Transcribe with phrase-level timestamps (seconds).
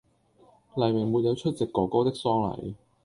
[0.73, 2.73] 黎明沒有出席“哥哥”的葬禮